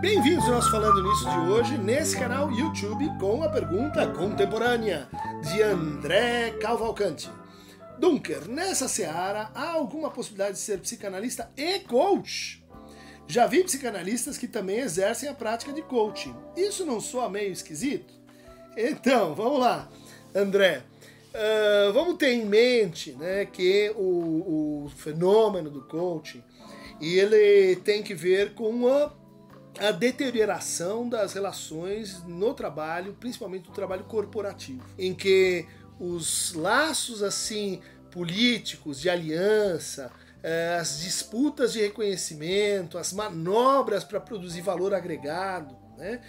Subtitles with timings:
[0.00, 5.08] Bem-vindos ao nosso Falando Nisso de hoje, nesse canal YouTube, com a pergunta contemporânea
[5.42, 7.28] de André Calvalcante.
[7.98, 12.64] Dunker, nessa seara, há alguma possibilidade de ser psicanalista e coach?
[13.26, 16.34] Já vi psicanalistas que também exercem a prática de coaching.
[16.56, 18.14] Isso não soa meio esquisito?
[18.76, 19.88] Então, vamos lá,
[20.32, 20.84] André.
[21.34, 26.42] Uh, vamos ter em mente né, que o, o fenômeno do coaching
[27.00, 29.12] ele tem que ver com a
[29.78, 35.66] a deterioração das relações no trabalho, principalmente no trabalho corporativo, em que
[35.98, 40.10] os laços assim políticos de aliança,
[40.42, 46.20] eh, as disputas de reconhecimento, as manobras para produzir valor agregado, né,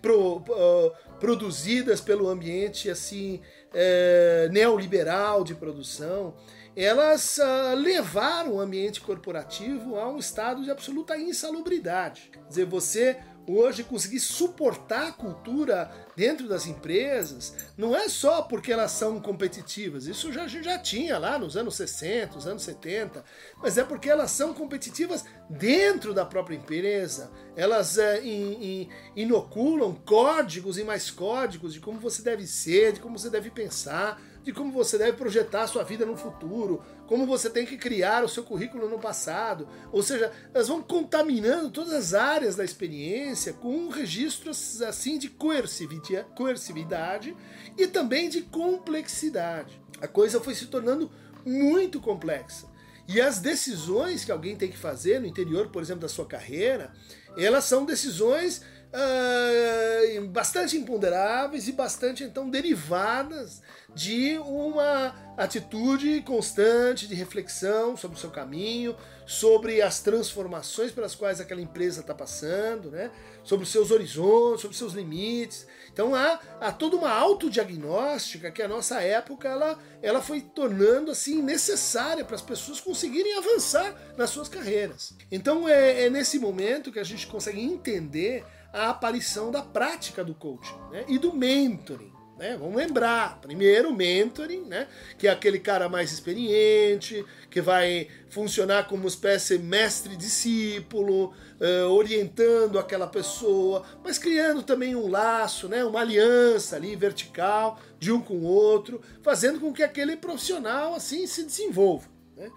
[0.00, 3.40] pro, uh, produzidas pelo ambiente assim
[3.74, 6.34] uh, neoliberal de produção,
[6.74, 12.30] elas uh, levaram o ambiente corporativo a um estado de absoluta insalubridade.
[12.32, 18.72] Quer dizer, você hoje conseguir suportar a cultura dentro das empresas não é só porque
[18.72, 23.24] elas são competitivas, isso já, já tinha lá nos anos 60, nos anos 70,
[23.60, 29.94] mas é porque elas são competitivas dentro da própria empresa, elas é, in, in, inoculam
[29.94, 34.52] códigos e mais códigos de como você deve ser, de como você deve pensar, de
[34.52, 38.28] como você deve projetar a sua vida no futuro, como você tem que criar o
[38.28, 39.68] seu currículo no passado.
[39.90, 47.36] Ou seja, elas vão contaminando todas as áreas da experiência com registros assim de coercividade
[47.76, 49.80] e também de complexidade.
[50.00, 51.10] A coisa foi se tornando
[51.44, 52.70] muito complexa.
[53.08, 56.92] E as decisões que alguém tem que fazer no interior, por exemplo, da sua carreira,
[57.36, 63.62] elas são decisões uh, bastante imponderáveis e bastante então derivadas
[63.94, 71.40] de uma atitude constante de reflexão sobre o seu caminho, sobre as transformações pelas quais
[71.40, 73.10] aquela empresa está passando, né?
[73.44, 75.66] sobre os seus horizontes, sobre os seus limites.
[75.92, 81.42] Então há, há toda uma autodiagnóstica que a nossa época ela, ela foi tornando assim
[81.42, 85.14] necessária para as pessoas conseguirem avançar nas suas carreiras.
[85.30, 90.34] Então é, é nesse momento que a gente consegue entender a aparição da prática do
[90.34, 91.04] coaching né?
[91.08, 92.12] e do mentoring.
[92.38, 92.56] Né?
[92.58, 94.88] Vamos lembrar, primeiro o mentoring, né?
[95.18, 101.26] que é aquele cara mais experiente, que vai funcionar como espécie mestre-discípulo,
[101.60, 105.84] uh, orientando aquela pessoa, mas criando também um laço, né?
[105.84, 111.26] uma aliança ali vertical de um com o outro, fazendo com que aquele profissional assim
[111.26, 112.08] se desenvolva.
[112.36, 112.50] Né?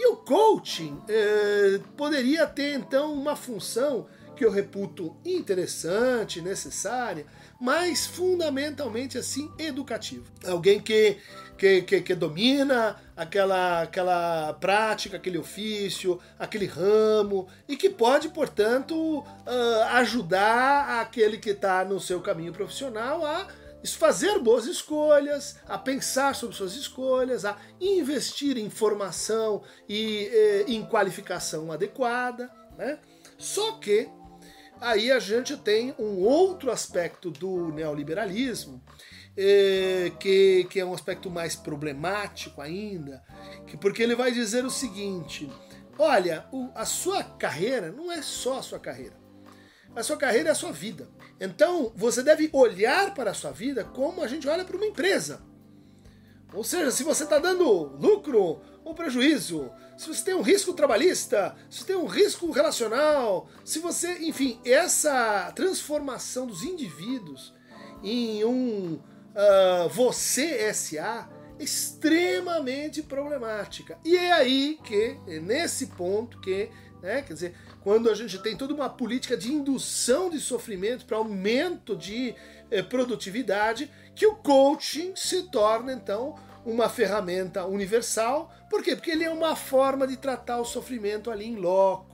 [0.00, 7.26] E o coaching uh, poderia ter então uma função que eu reputo interessante, necessária,
[7.60, 10.24] mas fundamentalmente assim educativa.
[10.46, 11.18] Alguém que,
[11.58, 19.18] que, que, que, domina aquela, aquela prática, aquele ofício, aquele ramo e que pode, portanto,
[19.18, 23.46] uh, ajudar aquele que está no seu caminho profissional a
[23.84, 30.84] fazer boas escolhas, a pensar sobre suas escolhas, a investir em formação e eh, em
[30.84, 32.50] qualificação adequada.
[32.76, 32.98] Né?
[33.38, 34.08] Só que
[34.80, 38.82] Aí a gente tem um outro aspecto do neoliberalismo,
[39.36, 43.22] é, que, que é um aspecto mais problemático ainda,
[43.66, 45.50] que, porque ele vai dizer o seguinte:
[45.98, 49.19] olha, o, a sua carreira não é só a sua carreira.
[49.94, 51.08] A sua carreira é a sua vida.
[51.40, 55.42] Então, você deve olhar para a sua vida como a gente olha para uma empresa.
[56.52, 61.54] Ou seja, se você está dando lucro ou prejuízo, se você tem um risco trabalhista,
[61.68, 67.54] se você tem um risco relacional, se você, enfim, essa transformação dos indivíduos
[68.02, 73.98] em um uh, você SA é extremamente problemática.
[74.04, 76.70] E é aí que, é nesse ponto que,
[77.02, 81.16] né, quer dizer, quando a gente tem toda uma política de indução de sofrimento para
[81.16, 82.34] aumento de
[82.70, 88.52] eh, produtividade, que o coaching se torna então uma ferramenta universal.
[88.68, 88.94] Por quê?
[88.94, 92.09] Porque ele é uma forma de tratar o sofrimento ali em loco.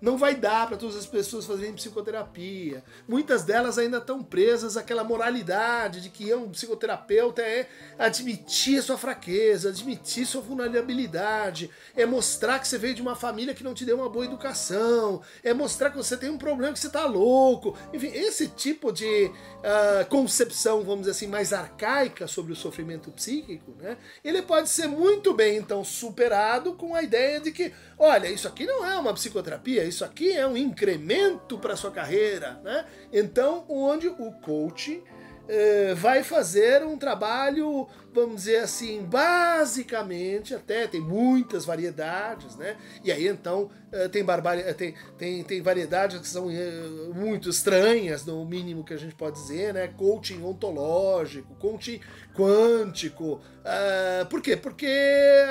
[0.00, 2.84] Não vai dar para todas as pessoas fazerem psicoterapia.
[3.06, 7.68] Muitas delas ainda estão presas àquela moralidade de que um psicoterapeuta é
[7.98, 13.64] admitir sua fraqueza, admitir sua vulnerabilidade, é mostrar que você veio de uma família que
[13.64, 16.86] não te deu uma boa educação, é mostrar que você tem um problema que você
[16.86, 17.76] está louco.
[17.92, 23.74] Enfim, esse tipo de uh, concepção, vamos dizer assim, mais arcaica sobre o sofrimento psíquico,
[23.80, 23.96] né?
[24.24, 28.64] Ele pode ser muito bem então superado com a ideia de que, olha, isso aqui
[28.66, 32.84] não é uma psicoterapia, isso aqui é um incremento para sua carreira, né?
[33.12, 35.02] Então, onde o coaching
[35.48, 42.76] eh, vai fazer um trabalho, vamos dizer assim, basicamente, até tem muitas variedades, né?
[43.02, 48.26] E aí então eh, tem, barbari tem, tem, tem variedades que são eh, muito estranhas,
[48.26, 49.88] no mínimo que a gente pode dizer, né?
[49.88, 51.98] Coaching ontológico, coaching
[52.34, 53.40] quântico.
[53.64, 54.56] Uh, por quê?
[54.56, 54.86] Porque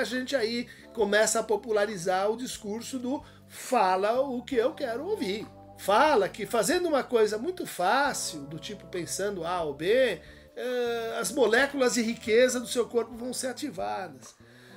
[0.00, 5.46] a gente aí começa a popularizar o discurso do fala o que eu quero ouvir
[5.78, 10.20] fala que fazendo uma coisa muito fácil, do tipo pensando A ou B,
[10.56, 14.34] eh, as moléculas de riqueza do seu corpo vão ser ativadas.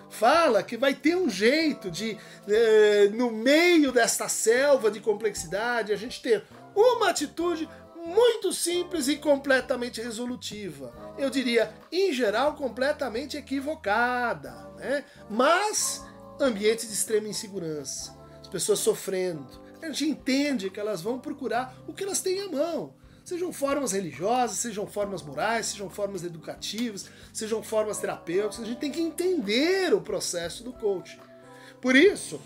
[0.09, 5.95] Fala que vai ter um jeito de, eh, no meio desta selva de complexidade, a
[5.95, 6.44] gente ter
[6.75, 10.94] uma atitude muito simples e completamente resolutiva.
[11.17, 15.03] Eu diria, em geral, completamente equivocada, né?
[15.29, 16.03] mas
[16.39, 18.20] ambiente de extrema insegurança,
[18.51, 19.48] pessoas sofrendo,
[19.81, 22.94] a gente entende que elas vão procurar o que elas têm à mão.
[23.24, 28.92] Sejam formas religiosas, sejam formas morais, sejam formas educativas, sejam formas terapêuticas, a gente tem
[28.92, 31.19] que entender o processo do coaching.
[31.80, 32.42] Por isso,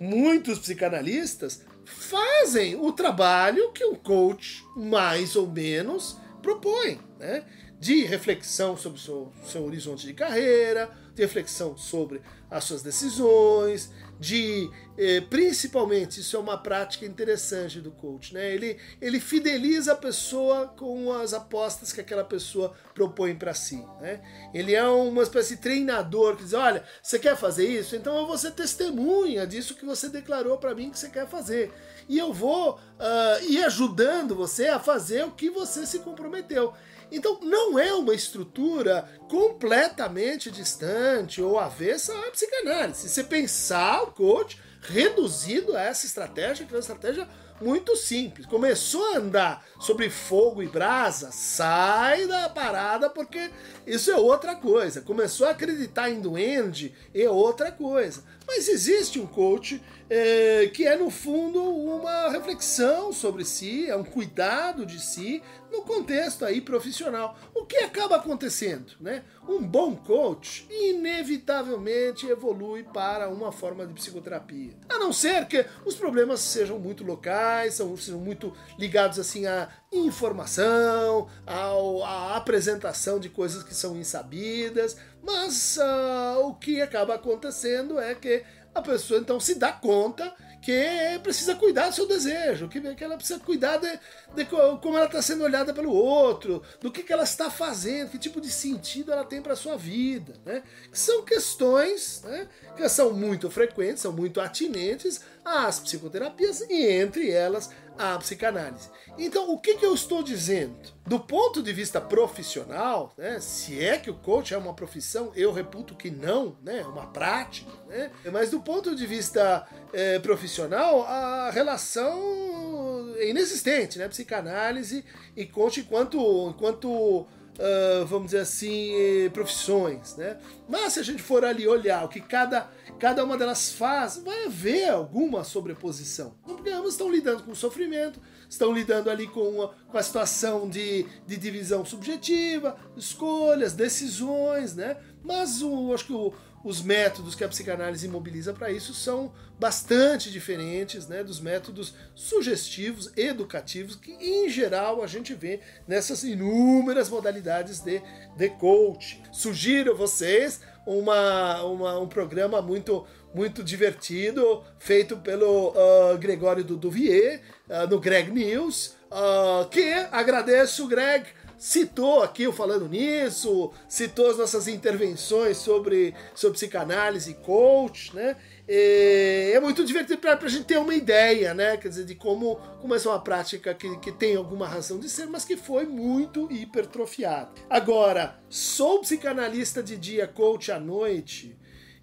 [0.00, 7.44] muitos psicanalistas fazem o trabalho que um coach, mais ou menos, propõe, né?
[7.78, 13.92] de reflexão sobre o seu, seu horizonte de carreira, de reflexão sobre as suas decisões,
[14.18, 18.52] de eh, principalmente isso é uma prática interessante do coach, né?
[18.52, 24.20] Ele, ele fideliza a pessoa com as apostas que aquela pessoa propõe para si, né?
[24.54, 28.26] Ele é uma espécie de treinador que diz, olha, você quer fazer isso, então eu
[28.26, 31.72] vou ser testemunha disso que você declarou para mim que você quer fazer
[32.08, 36.72] e eu vou uh, ir ajudando você a fazer o que você se comprometeu.
[37.10, 43.02] Então não é uma estrutura completamente distante ou avessa à psicanálise.
[43.02, 47.28] Se você pensar o coach reduzido a essa estratégia, que é uma estratégia
[47.60, 48.46] muito simples.
[48.46, 53.50] Começou a andar sobre fogo e brasa, sai da parada porque
[53.86, 55.00] isso é outra coisa.
[55.00, 58.22] Começou a acreditar em duende, é outra coisa.
[58.46, 64.04] Mas existe um coach é, que é, no fundo, uma reflexão sobre si, é um
[64.04, 67.36] cuidado de si no contexto aí profissional.
[67.54, 68.92] O que acaba acontecendo?
[69.00, 69.24] Né?
[69.48, 74.74] Um bom coach inevitavelmente evolui para uma forma de psicoterapia.
[74.88, 81.28] A não ser que os problemas sejam muito locais, são, muito ligados assim à informação,
[81.44, 88.14] ao, à apresentação de coisas que são insabidas, mas uh, o que acaba acontecendo é
[88.14, 88.44] que
[88.78, 93.16] a pessoa então se dá conta que precisa cuidar do seu desejo, que, que ela
[93.16, 94.00] precisa cuidar de,
[94.34, 98.18] de como ela está sendo olhada pelo outro, do que, que ela está fazendo, que
[98.18, 100.34] tipo de sentido ela tem para a sua vida.
[100.44, 100.64] Né?
[100.92, 107.70] São questões né, que são muito frequentes, são muito atinentes às psicoterapias e entre elas
[107.98, 108.90] a psicanálise.
[109.18, 110.74] Então, o que, que eu estou dizendo?
[111.06, 115.52] Do ponto de vista profissional, né, se é que o coach é uma profissão, eu
[115.52, 121.02] reputo que não, né, é uma prática, né, mas do ponto de vista é, profissional,
[121.06, 125.04] a relação é inexistente, né, psicanálise
[125.34, 128.92] e coach enquanto, enquanto Uh, vamos dizer assim,
[129.32, 130.36] profissões, né?
[130.68, 134.44] Mas se a gente for ali olhar o que cada, cada uma delas faz, vai
[134.44, 136.34] haver alguma sobreposição.
[136.44, 140.68] Porque ambas estão lidando com o sofrimento, estão lidando ali com a, com a situação
[140.68, 144.98] de, de divisão subjetiva, escolhas, decisões, né?
[145.24, 150.30] Mas o, acho que o, os métodos que a psicanálise mobiliza para isso são bastante
[150.30, 157.80] diferentes né, dos métodos sugestivos, educativos, que em geral a gente vê nessas inúmeras modalidades
[157.80, 158.02] de,
[158.36, 159.22] de coaching.
[159.32, 167.42] Sugiro a vocês uma, uma, um programa muito muito divertido, feito pelo uh, Gregório Duduvier,
[167.68, 171.26] uh, no Greg News, uh, que agradeço, Greg,
[171.58, 178.36] citou aqui o Falando Nisso, citou as nossas intervenções sobre, sobre psicanálise e coach, né?
[178.68, 181.76] E é muito divertido para a gente ter uma ideia, né?
[181.76, 185.08] Quer dizer, de como, como essa é uma prática que, que tem alguma razão de
[185.08, 187.50] ser, mas que foi muito hipertrofiada.
[187.70, 191.56] Agora, sou psicanalista de dia, coach à noite.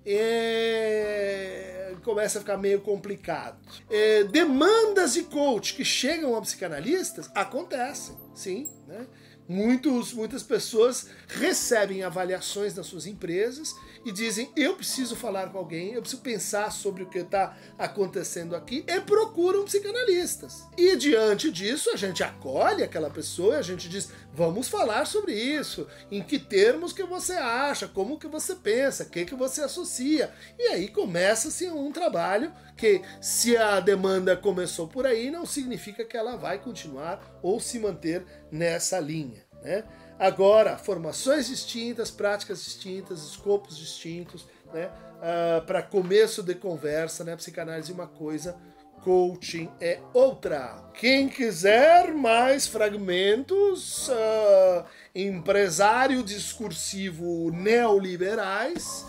[0.06, 1.94] É...
[2.04, 3.58] começa a ficar meio complicado.
[3.90, 4.24] É...
[4.26, 9.08] demandas de coach que chegam a psicanalistas acontecem, sim, né?
[9.48, 13.76] Muitos, muitas pessoas recebem avaliações das suas empresas
[14.06, 18.56] e dizem: eu preciso falar com alguém, eu preciso pensar sobre o que está acontecendo
[18.56, 20.64] aqui, e procuram psicanalistas.
[20.78, 25.88] E diante disso, a gente acolhe aquela pessoa, a gente diz: vamos falar sobre isso,
[26.10, 30.34] em que termos que você acha, como que você pensa, o que, que você associa.
[30.58, 36.16] E aí começa-se um trabalho que, se a demanda começou por aí, não significa que
[36.16, 39.44] ela vai continuar ou se manter nessa linha.
[39.62, 39.84] Né?
[40.20, 44.90] Agora, formações distintas, práticas distintas, escopos distintos, né?
[45.24, 47.36] Uh, para começo de conversa, né?
[47.36, 48.58] Psicanálise é uma coisa,
[49.04, 50.84] coaching é outra.
[50.94, 59.06] Quem quiser mais fragmentos, uh, empresário discursivo neoliberais,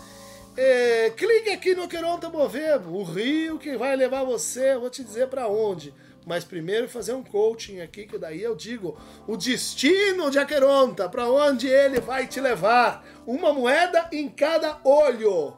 [0.57, 5.27] é, clique aqui no Queronta Movemos, o rio que vai levar você, vou te dizer
[5.27, 5.93] para onde.
[6.25, 11.29] Mas primeiro fazer um coaching aqui, que daí eu digo o destino de Aqueronta, para
[11.29, 13.05] onde ele vai te levar.
[13.27, 15.55] Uma moeda em cada olho.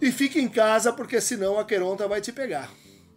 [0.00, 2.70] E fique em casa, porque senão Aqueronta vai te pegar.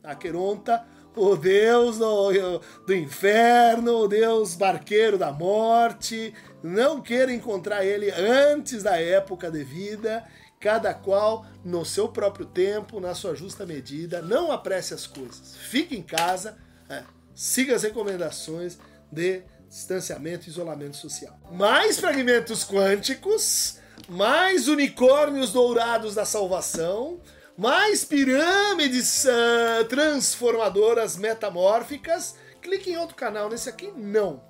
[0.03, 0.85] Aqueronta,
[1.15, 6.33] o deus do, do inferno, o deus barqueiro da morte,
[6.63, 10.23] não queira encontrar ele antes da época devida
[10.59, 14.21] cada qual no seu próprio tempo, na sua justa medida.
[14.21, 15.55] Não apresse as coisas.
[15.55, 16.57] Fique em casa,
[16.89, 18.77] é, siga as recomendações
[19.11, 21.37] de distanciamento e isolamento social.
[21.51, 27.19] Mais fragmentos quânticos, mais unicórnios dourados da salvação,
[27.57, 32.35] mais pirâmides uh, transformadoras metamórficas.
[32.61, 34.43] Clique em outro canal, nesse aqui não.